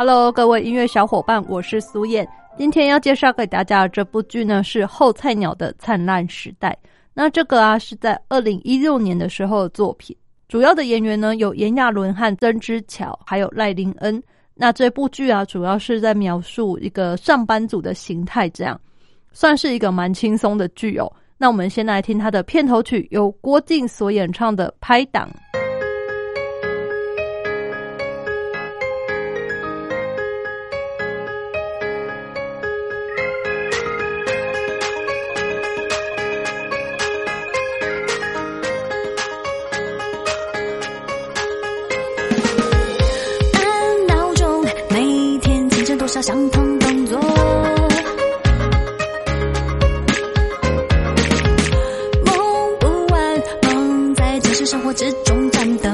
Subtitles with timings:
[0.00, 2.24] Hello，各位音乐小伙伴，我是苏燕。
[2.56, 6.70] 今天要介绍给大家的这部剧呢，是《后菜鸟的灿烂时代》。
[7.14, 10.16] 那这个啊，是在二零一六年的时候的作品。
[10.46, 14.22] 主要的演员呢，有炎亚纶和曾之乔，还有赖林恩。
[14.54, 18.80] 那这部剧啊，主要是在描述一个上班族的形态，这样
[19.32, 21.12] 算是一个蛮轻松的剧哦。
[21.36, 25.28] 那我们先来听它的片头曲，由郭靖所演唱的《拍档》。
[46.08, 47.20] 多少相同动作，
[52.24, 52.34] 梦
[52.80, 55.90] 不完，梦在真实生活之中战斗。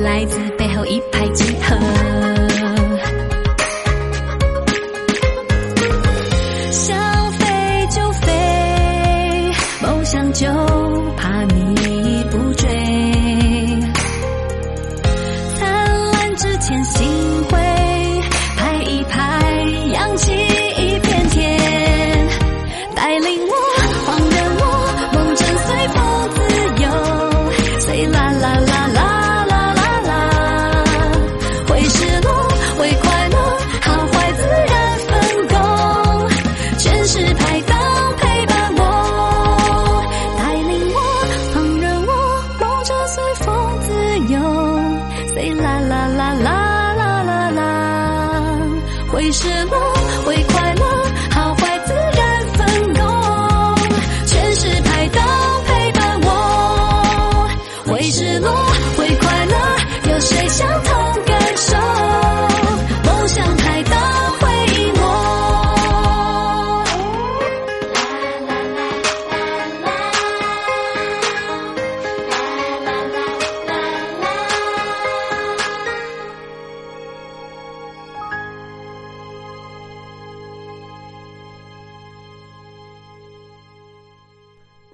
[0.00, 1.99] 来自背后一拍即合。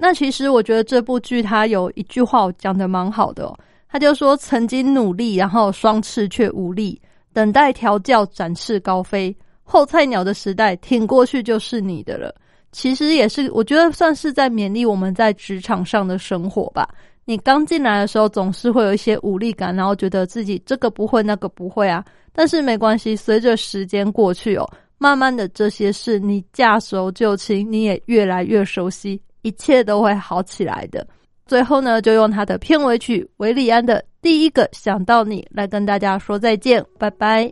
[0.06, 3.58] 那其实我觉得这部剧它有一句话讲的蛮好的，哦，
[3.88, 12.32] 他就说曾经努力，然后双翅却无力，等待调教展翅高飞，后菜鸟的时代挺过去就是你的了。
[12.70, 16.88] 其实也是我觉得算是在勉励我们在职场上的生活吧。
[17.24, 24.64] 你刚进来的时候总是会有一些无力感，然后觉得自己这个不会那个不会啊，但是没关系，随着时间过去哦，
[24.98, 29.20] 慢慢的这些事你驾熟就轻，你也越来越熟悉。
[29.46, 31.06] 一切都会好起来的。
[31.46, 37.48] 最后呢就用他的片尾曲韦礼安的第一个想到你来跟大家说再见拜拜。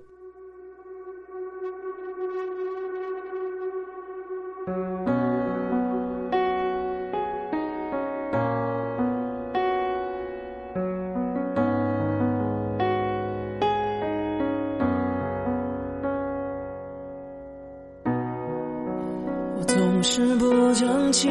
[19.57, 21.29] 我总是不争气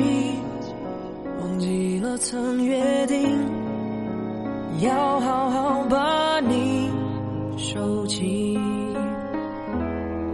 [2.13, 3.39] 记了曾约定，
[4.81, 6.89] 要好好把你
[7.57, 8.57] 收起。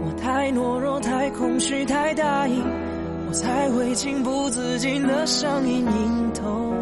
[0.04, 2.62] 我太懦弱，太空虚，太大意，
[3.28, 6.74] 我才会情不自禁的上瘾瘾头。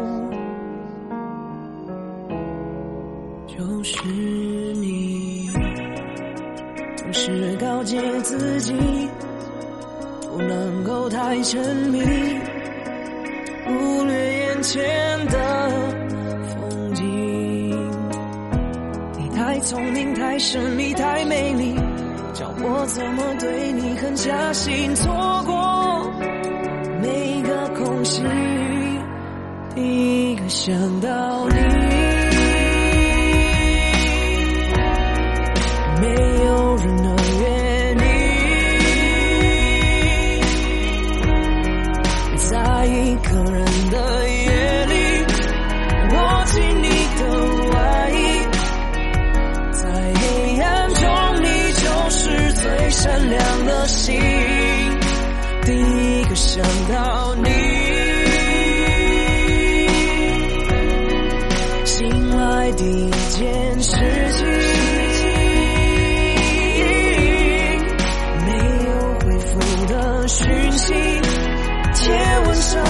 [3.47, 4.03] 就是
[4.75, 5.49] 你，
[6.97, 8.73] 总是告诫自己
[10.21, 12.01] 不能够太沉迷，
[13.69, 14.83] 忽略眼前
[15.27, 15.69] 的
[16.47, 17.05] 风景。
[19.17, 21.75] 你太聪明，太神秘，太美丽，
[22.33, 24.95] 叫我怎么对你狠下心？
[24.95, 26.11] 错过
[27.01, 28.23] 每个空隙，
[29.75, 31.78] 第一个想到你。
[53.89, 54.15] 心，
[55.65, 57.49] 第一个想到你，
[61.85, 63.89] 醒来第一件事
[64.31, 64.45] 情。
[68.45, 68.47] 没
[68.85, 68.89] 有
[69.19, 69.51] 回复
[69.87, 70.93] 的讯息，
[71.95, 72.13] 贴
[72.45, 72.83] 文上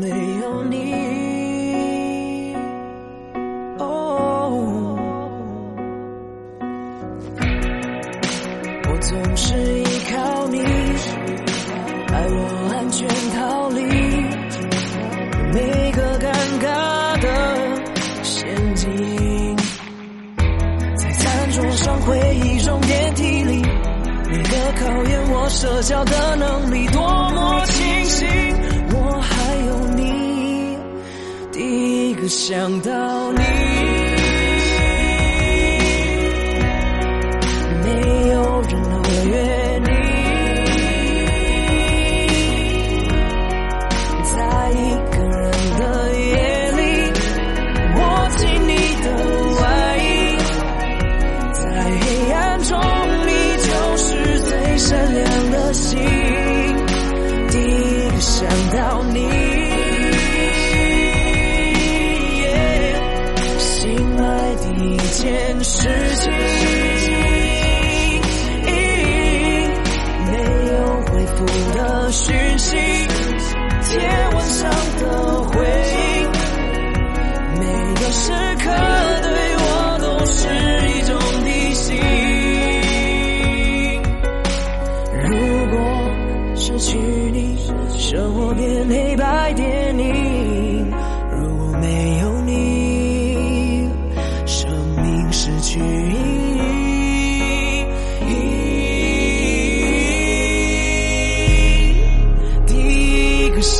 [0.00, 0.92] 没有你。
[3.78, 4.98] 哦。
[8.86, 10.58] 我总是依靠你，
[12.12, 12.38] 爱我
[12.74, 13.82] 安全逃离
[15.52, 16.26] 每个尴
[16.60, 16.66] 尬
[17.20, 17.26] 的
[18.22, 19.56] 陷阱，
[20.96, 23.62] 在餐桌上、回忆中、电梯里，
[24.30, 28.73] 你的考验我社交的能力多么清醒。
[31.54, 33.38] 第一个想到你。
[37.84, 39.88] 没有人能约你，
[44.24, 44.34] 在
[44.72, 45.46] 一个人
[45.78, 45.82] 的
[46.18, 46.82] 夜里
[47.94, 48.00] 握
[48.36, 48.74] 紧你
[49.04, 49.06] 的
[49.60, 49.62] 外
[50.02, 50.02] 衣，
[51.52, 51.62] 在
[52.00, 52.02] 黑
[52.32, 52.72] 暗中
[53.26, 53.30] 你
[53.62, 54.02] 就是
[54.40, 55.22] 最闪亮
[55.52, 55.96] 的星，
[57.48, 58.44] 第一个想
[58.76, 59.63] 到你。
[65.24, 66.30] 件事情。
[70.30, 70.36] 没
[70.68, 70.72] 有
[71.06, 73.96] 回复的讯息，贴
[74.34, 75.02] 文上的
[75.44, 75.54] 回
[75.94, 76.30] 应，
[77.58, 78.22] 每个时
[78.58, 78.64] 刻
[79.22, 79.26] 对
[79.56, 79.66] 我
[80.02, 80.36] 都是
[80.90, 81.10] 一种
[81.44, 81.88] 提醒。
[85.24, 85.32] 如
[85.70, 85.74] 果
[86.54, 86.98] 失去
[87.32, 87.56] 你，
[87.96, 89.93] 生活变黑白电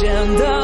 [0.05, 0.64] 一